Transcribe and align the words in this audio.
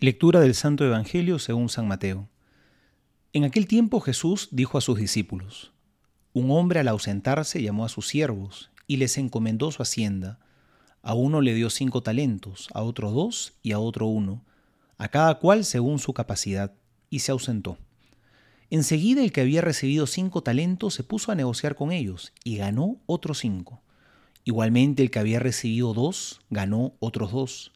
Lectura 0.00 0.38
del 0.38 0.54
Santo 0.54 0.84
Evangelio 0.84 1.40
según 1.40 1.68
San 1.68 1.88
Mateo. 1.88 2.28
En 3.32 3.42
aquel 3.42 3.66
tiempo 3.66 3.98
Jesús 3.98 4.46
dijo 4.52 4.78
a 4.78 4.80
sus 4.80 4.96
discípulos, 4.96 5.72
Un 6.32 6.52
hombre 6.52 6.78
al 6.78 6.86
ausentarse 6.86 7.60
llamó 7.60 7.84
a 7.84 7.88
sus 7.88 8.06
siervos 8.06 8.70
y 8.86 8.98
les 8.98 9.18
encomendó 9.18 9.72
su 9.72 9.82
hacienda. 9.82 10.38
A 11.02 11.14
uno 11.14 11.40
le 11.40 11.52
dio 11.52 11.68
cinco 11.68 12.00
talentos, 12.00 12.68
a 12.74 12.82
otro 12.82 13.10
dos 13.10 13.54
y 13.60 13.72
a 13.72 13.80
otro 13.80 14.06
uno, 14.06 14.44
a 14.98 15.08
cada 15.08 15.40
cual 15.40 15.64
según 15.64 15.98
su 15.98 16.12
capacidad, 16.12 16.74
y 17.10 17.18
se 17.18 17.32
ausentó. 17.32 17.76
Enseguida 18.70 19.24
el 19.24 19.32
que 19.32 19.40
había 19.40 19.62
recibido 19.62 20.06
cinco 20.06 20.44
talentos 20.44 20.94
se 20.94 21.02
puso 21.02 21.32
a 21.32 21.34
negociar 21.34 21.74
con 21.74 21.90
ellos 21.90 22.32
y 22.44 22.58
ganó 22.58 23.00
otros 23.06 23.38
cinco. 23.40 23.82
Igualmente 24.44 25.02
el 25.02 25.10
que 25.10 25.18
había 25.18 25.40
recibido 25.40 25.92
dos 25.92 26.40
ganó 26.50 26.94
otros 27.00 27.32
dos. 27.32 27.72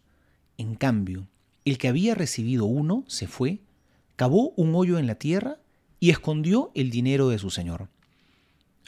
En 0.56 0.76
cambio, 0.76 1.26
el 1.64 1.78
que 1.78 1.88
había 1.88 2.14
recibido 2.14 2.66
uno 2.66 3.04
se 3.06 3.26
fue, 3.26 3.60
cavó 4.16 4.50
un 4.56 4.74
hoyo 4.74 4.98
en 4.98 5.06
la 5.06 5.14
tierra 5.14 5.58
y 6.00 6.10
escondió 6.10 6.70
el 6.74 6.90
dinero 6.90 7.28
de 7.28 7.38
su 7.38 7.50
señor. 7.50 7.88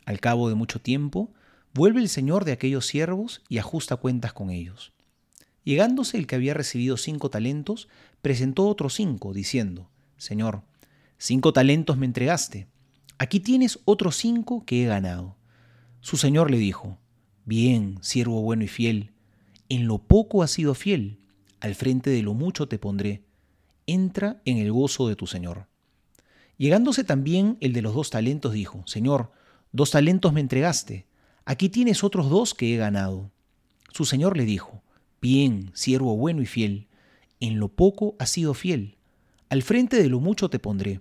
Al 0.04 0.20
cabo 0.20 0.48
de 0.48 0.54
mucho 0.54 0.80
tiempo, 0.80 1.32
vuelve 1.72 2.00
el 2.00 2.08
señor 2.08 2.44
de 2.44 2.52
aquellos 2.52 2.86
siervos 2.86 3.42
y 3.48 3.58
ajusta 3.58 3.96
cuentas 3.96 4.32
con 4.32 4.50
ellos. 4.50 4.92
Llegándose 5.62 6.18
el 6.18 6.26
que 6.26 6.34
había 6.34 6.54
recibido 6.54 6.96
cinco 6.96 7.30
talentos, 7.30 7.88
presentó 8.20 8.68
otros 8.68 8.94
cinco, 8.94 9.32
diciendo, 9.32 9.88
Señor, 10.18 10.62
cinco 11.16 11.52
talentos 11.52 11.96
me 11.96 12.06
entregaste, 12.06 12.66
aquí 13.18 13.41
tienes 13.41 13.78
otros 13.84 14.16
cinco 14.16 14.64
que 14.66 14.82
he 14.82 14.86
ganado. 14.86 15.36
Su 16.00 16.16
señor 16.16 16.50
le 16.50 16.58
dijo, 16.58 16.98
Bien, 17.46 17.98
siervo 18.02 18.42
bueno 18.42 18.64
y 18.64 18.68
fiel, 18.68 19.12
en 19.68 19.86
lo 19.86 19.98
poco 19.98 20.42
has 20.42 20.50
sido 20.50 20.74
fiel, 20.74 21.18
al 21.64 21.74
frente 21.74 22.10
de 22.10 22.20
lo 22.20 22.34
mucho 22.34 22.68
te 22.68 22.78
pondré, 22.78 23.24
entra 23.86 24.42
en 24.45 24.59
el 24.59 24.70
gozo 24.70 25.09
de 25.09 25.16
tu 25.16 25.27
Señor. 25.27 25.66
Llegándose 26.59 27.05
también 27.05 27.56
el 27.62 27.72
de 27.72 27.80
los 27.80 27.94
dos 27.94 28.11
talentos, 28.11 28.52
dijo, 28.52 28.83
Señor, 28.86 29.33
dos 29.72 29.91
talentos 29.91 30.34
me 30.34 30.42
entregaste, 30.42 31.06
aquí 31.47 31.70
tienes 31.70 32.05
otros 32.05 32.28
dos 32.28 32.53
que 32.53 32.75
he 32.75 32.77
ganado. 32.77 33.30
Su 33.94 34.05
Señor 34.05 34.36
le 34.36 34.44
dijo, 34.44 34.83
Bien, 35.22 35.70
siervo 35.72 36.19
bueno 36.19 36.42
y 36.42 36.47
fiel, 36.47 36.86
en 37.41 37.58
lo 37.58 37.69
poco 37.69 38.14
has 38.19 38.28
sido 38.28 38.53
fiel, 38.53 38.98
al 39.48 39.62
frente 39.62 39.97
de 39.97 40.10
lo 40.10 40.20
mucho 40.20 40.50
te 40.50 40.58
pondré, 40.58 41.00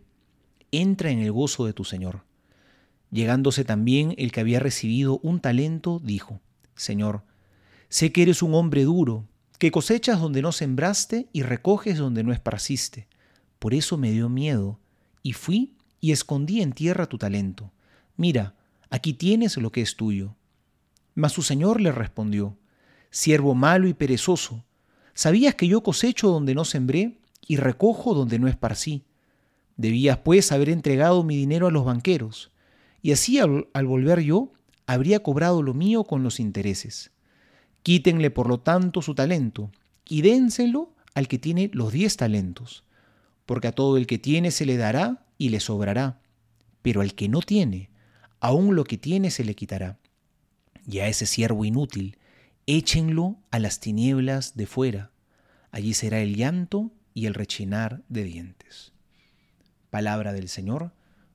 entra 0.72 1.12
en 1.12 1.20
el 1.20 1.34
gozo 1.34 1.66
de 1.66 1.74
tu 1.74 1.84
Señor. 1.84 2.24
Llegándose 3.12 3.66
también 3.66 4.16
el 4.18 4.32
que 4.32 4.40
había 4.40 4.62
recibido 4.62 5.20
un 5.24 5.42
talento, 5.42 6.00
dijo, 6.02 6.40
Señor, 6.74 7.26
sé 7.90 8.14
que 8.14 8.22
eres 8.22 8.42
un 8.42 8.54
hombre 8.54 8.86
duro, 8.86 9.28
que 9.64 9.72
cosechas 9.72 10.20
donde 10.20 10.42
no 10.42 10.52
sembraste 10.52 11.30
y 11.32 11.42
recoges 11.42 11.98
donde 11.98 12.22
no 12.22 12.34
esparciste. 12.34 13.08
Por 13.60 13.74
eso 13.74 13.96
me 13.96 14.12
dio 14.12 14.28
miedo, 14.28 14.78
y 15.22 15.32
fui 15.32 15.78
y 16.02 16.12
escondí 16.12 16.62
en 16.62 16.74
tierra 16.74 17.06
tu 17.06 17.18
talento. 17.18 17.72
Mira, 18.18 18.58
aquí 18.90 19.14
tienes 19.14 19.56
lo 19.56 19.72
que 19.72 19.80
es 19.80 19.96
tuyo. 19.96 20.36
Mas 21.16 21.32
su 21.32 21.44
señor 21.44 21.80
le 21.80 21.94
respondió, 21.94 22.58
Siervo 23.10 23.56
malo 23.56 23.88
y 23.88 23.94
perezoso, 23.94 24.66
¿sabías 25.14 25.56
que 25.56 25.70
yo 25.70 25.82
cosecho 25.82 26.28
donde 26.28 26.56
no 26.56 26.66
sembré 26.66 27.22
y 27.48 27.56
recojo 27.56 28.14
donde 28.14 28.40
no 28.40 28.50
esparcí? 28.50 29.06
Debías 29.78 30.18
pues 30.18 30.52
haber 30.52 30.68
entregado 30.68 31.24
mi 31.24 31.38
dinero 31.38 31.68
a 31.68 31.72
los 31.72 31.86
banqueros, 31.86 32.52
y 33.02 33.14
así 33.14 33.40
al, 33.40 33.70
al 33.72 33.86
volver 33.86 34.20
yo 34.20 34.52
habría 34.88 35.24
cobrado 35.24 35.64
lo 35.64 35.74
mío 35.74 36.04
con 36.04 36.22
los 36.22 36.42
intereses. 36.42 37.13
Quítenle 37.84 38.32
por 38.32 38.48
lo 38.48 38.60
tanto 38.60 39.02
su 39.02 39.14
talento 39.14 39.72
y 40.06 40.22
dénselo 40.22 40.94
al 41.14 41.28
que 41.28 41.38
tiene 41.38 41.70
los 41.74 41.92
diez 41.92 42.18
talentos, 42.18 42.84
porque 43.46 43.68
a 43.68 43.74
todo 43.74 43.98
el 43.98 44.08
que 44.08 44.18
tiene 44.18 44.52
se 44.52 44.66
le 44.66 44.78
dará 44.78 45.26
y 45.38 45.50
le 45.50 45.60
sobrará, 45.60 46.22
pero 46.82 47.02
al 47.02 47.14
que 47.14 47.30
no 47.30 47.42
tiene, 47.42 47.90
aún 48.40 48.76
lo 48.76 48.86
que 48.86 48.98
tiene 48.98 49.32
se 49.32 49.44
le 49.44 49.56
quitará. 49.56 50.00
Y 50.88 51.00
a 51.00 51.08
ese 51.08 51.26
siervo 51.26 51.66
inútil, 51.66 52.18
échenlo 52.66 53.38
a 53.52 53.60
las 53.60 53.80
tinieblas 53.80 54.56
de 54.56 54.66
fuera, 54.66 55.12
allí 55.72 55.94
será 55.94 56.20
el 56.22 56.36
llanto 56.36 56.92
y 57.14 57.26
el 57.26 57.34
rechinar 57.34 58.02
de 58.10 58.24
dientes. 58.24 58.94
Palabra 59.90 60.34
del 60.34 60.50
Señor, 60.50 60.92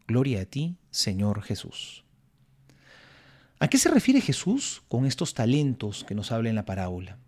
gloria 0.07 0.43
a 0.43 0.45
ti, 0.45 0.77
Señor 0.91 1.43
Jesús. 1.43 2.05
¿A 3.61 3.67
qué 3.67 3.77
se 3.77 3.91
refiere 3.91 4.21
Jesús 4.21 4.85
con 4.87 5.05
estos 5.05 5.35
talentos 5.35 6.05
que 6.05 6.15
nos 6.15 6.31
habla 6.31 6.49
en 6.49 6.55
la 6.55 6.65
parábola? 6.65 7.19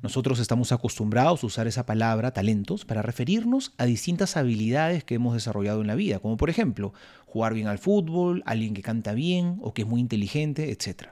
Nosotros 0.00 0.38
estamos 0.38 0.72
acostumbrados 0.72 1.42
a 1.42 1.46
usar 1.46 1.66
esa 1.66 1.84
palabra, 1.84 2.32
talentos, 2.32 2.86
para 2.86 3.02
referirnos 3.02 3.74
a 3.76 3.84
distintas 3.84 4.38
habilidades 4.38 5.04
que 5.04 5.16
hemos 5.16 5.34
desarrollado 5.34 5.82
en 5.82 5.86
la 5.86 5.94
vida, 5.94 6.20
como 6.20 6.38
por 6.38 6.48
ejemplo 6.48 6.94
jugar 7.26 7.52
bien 7.52 7.66
al 7.66 7.78
fútbol, 7.78 8.42
alguien 8.46 8.72
que 8.72 8.80
canta 8.80 9.12
bien 9.12 9.58
o 9.60 9.74
que 9.74 9.82
es 9.82 9.88
muy 9.88 10.00
inteligente, 10.00 10.70
etc. 10.70 11.08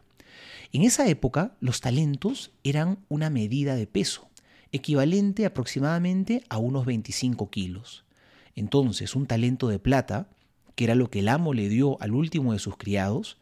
En 0.72 0.84
esa 0.84 1.06
época, 1.06 1.54
los 1.60 1.82
talentos 1.82 2.52
eran 2.64 2.98
una 3.10 3.28
medida 3.28 3.74
de 3.74 3.86
peso, 3.86 4.30
equivalente 4.72 5.44
aproximadamente 5.44 6.44
a 6.48 6.56
unos 6.56 6.86
25 6.86 7.50
kilos. 7.50 8.06
Entonces, 8.54 9.14
un 9.16 9.26
talento 9.26 9.68
de 9.68 9.78
plata, 9.78 10.28
que 10.76 10.84
era 10.84 10.94
lo 10.94 11.10
que 11.10 11.18
el 11.18 11.28
amo 11.28 11.52
le 11.52 11.68
dio 11.68 12.00
al 12.00 12.12
último 12.12 12.54
de 12.54 12.58
sus 12.58 12.78
criados, 12.78 13.36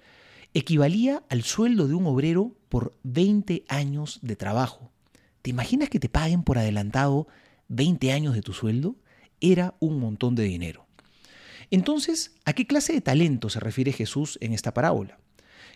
equivalía 0.54 1.22
al 1.28 1.42
sueldo 1.42 1.88
de 1.88 1.94
un 1.94 2.06
obrero 2.06 2.56
por 2.68 2.96
20 3.02 3.64
años 3.68 4.18
de 4.22 4.36
trabajo. 4.36 4.90
¿Te 5.42 5.50
imaginas 5.50 5.88
que 5.88 6.00
te 6.00 6.08
paguen 6.08 6.42
por 6.42 6.58
adelantado 6.58 7.28
20 7.68 8.12
años 8.12 8.34
de 8.34 8.42
tu 8.42 8.52
sueldo? 8.52 8.96
Era 9.40 9.74
un 9.80 9.98
montón 9.98 10.34
de 10.34 10.44
dinero. 10.44 10.86
Entonces, 11.70 12.34
¿a 12.44 12.52
qué 12.52 12.66
clase 12.66 12.92
de 12.92 13.00
talento 13.00 13.48
se 13.48 13.60
refiere 13.60 13.92
Jesús 13.92 14.38
en 14.40 14.52
esta 14.52 14.74
parábola? 14.74 15.18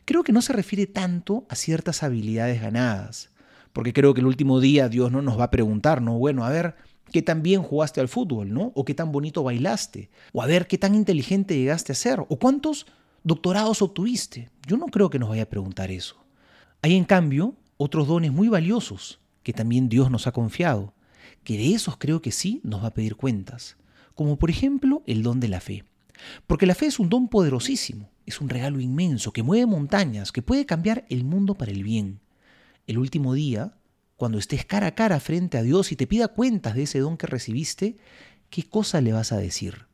Creo 0.04 0.24
que 0.24 0.32
no 0.32 0.42
se 0.42 0.52
refiere 0.52 0.86
tanto 0.86 1.46
a 1.48 1.54
ciertas 1.54 2.02
habilidades 2.02 2.60
ganadas, 2.60 3.30
porque 3.72 3.92
creo 3.92 4.12
que 4.12 4.20
el 4.20 4.26
último 4.26 4.60
día 4.60 4.88
Dios 4.88 5.10
no 5.10 5.22
nos 5.22 5.38
va 5.38 5.44
a 5.44 5.50
preguntar, 5.50 6.02
¿no? 6.02 6.18
Bueno, 6.18 6.44
a 6.44 6.50
ver, 6.50 6.74
¿qué 7.10 7.22
tan 7.22 7.42
bien 7.42 7.62
jugaste 7.62 8.00
al 8.00 8.08
fútbol, 8.08 8.52
¿no? 8.52 8.72
O 8.74 8.84
qué 8.84 8.94
tan 8.94 9.12
bonito 9.12 9.42
bailaste, 9.44 10.10
o 10.32 10.42
a 10.42 10.46
ver 10.46 10.66
qué 10.66 10.78
tan 10.78 10.94
inteligente 10.94 11.56
llegaste 11.56 11.92
a 11.92 11.96
ser, 11.96 12.20
o 12.20 12.38
cuántos 12.38 12.86
doctorados 13.24 13.82
obtuviste? 13.82 14.50
Yo 14.66 14.76
no 14.76 14.86
creo 14.86 15.10
que 15.10 15.18
nos 15.18 15.30
vaya 15.30 15.42
a 15.42 15.48
preguntar 15.48 15.90
eso. 15.90 16.24
Hay 16.82 16.94
en 16.94 17.04
cambio 17.04 17.56
otros 17.76 18.06
dones 18.06 18.30
muy 18.30 18.48
valiosos 18.48 19.20
que 19.42 19.52
también 19.52 19.88
Dios 19.88 20.10
nos 20.10 20.26
ha 20.26 20.32
confiado, 20.32 20.94
que 21.42 21.56
de 21.56 21.74
esos 21.74 21.96
creo 21.96 22.22
que 22.22 22.30
sí 22.30 22.60
nos 22.62 22.82
va 22.82 22.88
a 22.88 22.94
pedir 22.94 23.16
cuentas, 23.16 23.76
como 24.14 24.38
por 24.38 24.50
ejemplo 24.50 25.02
el 25.06 25.22
don 25.22 25.40
de 25.40 25.48
la 25.48 25.60
fe. 25.60 25.84
Porque 26.46 26.66
la 26.66 26.74
fe 26.74 26.86
es 26.86 26.98
un 26.98 27.08
don 27.08 27.28
poderosísimo, 27.28 28.10
es 28.26 28.40
un 28.40 28.48
regalo 28.48 28.80
inmenso 28.80 29.32
que 29.32 29.42
mueve 29.42 29.66
montañas, 29.66 30.32
que 30.32 30.42
puede 30.42 30.66
cambiar 30.66 31.04
el 31.08 31.24
mundo 31.24 31.54
para 31.54 31.72
el 31.72 31.82
bien. 31.82 32.20
El 32.86 32.98
último 32.98 33.34
día, 33.34 33.76
cuando 34.16 34.38
estés 34.38 34.64
cara 34.64 34.88
a 34.88 34.94
cara 34.94 35.20
frente 35.20 35.58
a 35.58 35.62
Dios 35.62 35.92
y 35.92 35.96
te 35.96 36.06
pida 36.06 36.28
cuentas 36.28 36.74
de 36.74 36.84
ese 36.84 37.00
don 37.00 37.16
que 37.16 37.26
recibiste, 37.26 37.96
¿qué 38.50 38.62
cosa 38.62 39.00
le 39.00 39.12
vas 39.12 39.32
a 39.32 39.38
decir? 39.38 39.86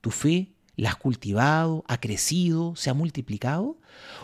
¿Tu 0.00 0.10
fe 0.10 0.51
¿La 0.74 0.90
has 0.90 0.96
cultivado? 0.96 1.84
¿Ha 1.86 2.00
crecido? 2.00 2.76
¿Se 2.76 2.90
ha 2.90 2.94
multiplicado? 2.94 3.78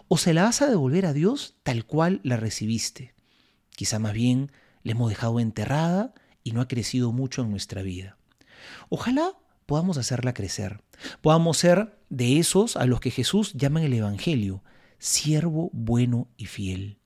¿O 0.09 0.17
se 0.17 0.33
la 0.33 0.45
vas 0.45 0.63
a 0.63 0.69
devolver 0.69 1.05
a 1.07 1.13
Dios 1.13 1.57
tal 1.63 1.85
cual 1.85 2.21
la 2.25 2.37
recibiste? 2.37 3.15
Quizá 3.77 3.99
más 3.99 4.15
bien 4.15 4.51
la 4.83 4.93
hemos 4.93 5.11
dejado 5.11 5.41
enterrada 5.41 6.15
y 6.43 6.53
no 6.53 6.61
ha 6.61 6.69
crecido 6.69 7.13
mucho 7.13 7.43
en 7.43 7.51
nuestra 7.51 7.83
vida. 7.83 8.17
Ojalá 8.89 9.33
podamos 9.67 9.99
hacerla 9.99 10.33
crecer. 10.33 10.83
Podamos 11.21 11.59
ser 11.59 11.99
de 12.09 12.39
esos 12.39 12.77
a 12.77 12.87
los 12.87 13.01
que 13.01 13.11
Jesús 13.11 13.53
llama 13.53 13.81
en 13.81 13.87
el 13.87 13.93
Evangelio, 13.95 14.63
siervo 14.99 15.71
bueno 15.75 16.29
y 16.37 16.47
fiel. 16.47 16.99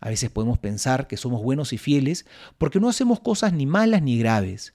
A 0.00 0.08
veces 0.08 0.30
podemos 0.30 0.58
pensar 0.58 1.08
que 1.08 1.16
somos 1.16 1.42
buenos 1.42 1.72
y 1.72 1.78
fieles 1.78 2.26
porque 2.58 2.78
no 2.78 2.88
hacemos 2.88 3.18
cosas 3.18 3.52
ni 3.52 3.66
malas 3.66 4.02
ni 4.02 4.18
graves. 4.18 4.74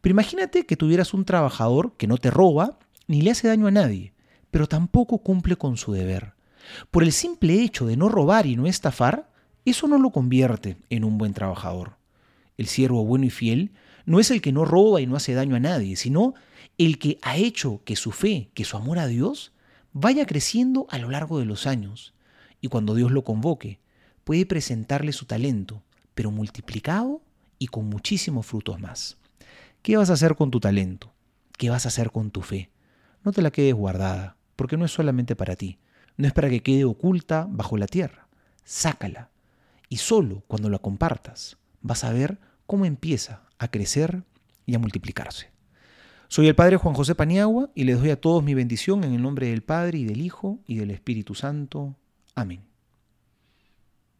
Pero 0.00 0.12
imagínate 0.12 0.66
que 0.66 0.76
tuvieras 0.76 1.14
un 1.14 1.24
trabajador 1.24 1.96
que 1.96 2.08
no 2.08 2.18
te 2.18 2.30
roba 2.30 2.78
ni 3.06 3.22
le 3.22 3.30
hace 3.30 3.48
daño 3.48 3.66
a 3.66 3.70
nadie, 3.70 4.12
pero 4.50 4.66
tampoco 4.66 5.18
cumple 5.18 5.56
con 5.56 5.76
su 5.76 5.92
deber. 5.92 6.34
Por 6.90 7.02
el 7.02 7.12
simple 7.12 7.62
hecho 7.62 7.86
de 7.86 7.96
no 7.96 8.08
robar 8.08 8.46
y 8.46 8.56
no 8.56 8.66
estafar, 8.66 9.30
eso 9.64 9.88
no 9.88 9.98
lo 9.98 10.10
convierte 10.10 10.76
en 10.90 11.04
un 11.04 11.18
buen 11.18 11.34
trabajador. 11.34 11.96
El 12.56 12.66
siervo 12.66 13.04
bueno 13.04 13.24
y 13.26 13.30
fiel 13.30 13.72
no 14.06 14.20
es 14.20 14.30
el 14.30 14.40
que 14.40 14.52
no 14.52 14.64
roba 14.64 15.00
y 15.00 15.06
no 15.06 15.16
hace 15.16 15.34
daño 15.34 15.56
a 15.56 15.60
nadie, 15.60 15.96
sino 15.96 16.34
el 16.78 16.98
que 16.98 17.18
ha 17.22 17.36
hecho 17.36 17.82
que 17.84 17.96
su 17.96 18.12
fe, 18.12 18.50
que 18.54 18.64
su 18.64 18.76
amor 18.76 18.98
a 18.98 19.06
Dios, 19.06 19.52
vaya 19.92 20.26
creciendo 20.26 20.86
a 20.90 20.98
lo 20.98 21.10
largo 21.10 21.38
de 21.38 21.44
los 21.44 21.66
años. 21.66 22.14
Y 22.60 22.68
cuando 22.68 22.94
Dios 22.94 23.10
lo 23.10 23.24
convoque, 23.24 23.80
puede 24.24 24.46
presentarle 24.46 25.12
su 25.12 25.26
talento, 25.26 25.82
pero 26.14 26.30
multiplicado 26.30 27.22
y 27.58 27.68
con 27.68 27.88
muchísimos 27.88 28.46
frutos 28.46 28.80
más. 28.80 29.16
¿Qué 29.82 29.96
vas 29.96 30.10
a 30.10 30.14
hacer 30.14 30.34
con 30.34 30.50
tu 30.50 30.60
talento? 30.60 31.12
¿Qué 31.56 31.70
vas 31.70 31.84
a 31.84 31.88
hacer 31.88 32.10
con 32.10 32.30
tu 32.30 32.42
fe? 32.42 32.70
No 33.24 33.32
te 33.32 33.42
la 33.42 33.50
quedes 33.50 33.74
guardada, 33.74 34.36
porque 34.56 34.76
no 34.76 34.84
es 34.84 34.92
solamente 34.92 35.34
para 35.34 35.56
ti, 35.56 35.78
no 36.16 36.26
es 36.26 36.32
para 36.32 36.48
que 36.48 36.62
quede 36.62 36.84
oculta 36.84 37.46
bajo 37.50 37.76
la 37.76 37.86
tierra. 37.86 38.28
Sácala. 38.64 39.30
Y 39.88 39.96
solo 39.96 40.42
cuando 40.46 40.70
la 40.70 40.78
compartas 40.78 41.58
vas 41.82 42.04
a 42.04 42.12
ver 42.12 42.38
cómo 42.66 42.84
empieza 42.84 43.42
a 43.58 43.68
crecer 43.68 44.22
y 44.66 44.74
a 44.74 44.78
multiplicarse. 44.78 45.50
Soy 46.28 46.48
el 46.48 46.54
Padre 46.54 46.78
Juan 46.78 46.94
José 46.94 47.14
Paniagua 47.14 47.70
y 47.74 47.84
les 47.84 47.98
doy 47.98 48.10
a 48.10 48.20
todos 48.20 48.42
mi 48.42 48.54
bendición 48.54 49.04
en 49.04 49.12
el 49.12 49.22
nombre 49.22 49.48
del 49.48 49.62
Padre 49.62 49.98
y 49.98 50.04
del 50.04 50.20
Hijo 50.20 50.58
y 50.66 50.76
del 50.76 50.90
Espíritu 50.90 51.34
Santo. 51.34 51.96
Amén. 52.34 52.73